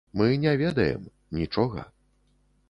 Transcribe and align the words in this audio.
Мы 0.19 0.27
не 0.45 0.53
ведаем, 0.61 1.03
нічога. 1.41 1.87